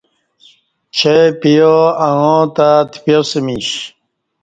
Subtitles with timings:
[0.97, 1.73] چائ پیا
[2.07, 3.69] اݣاتہ تپیاسمیش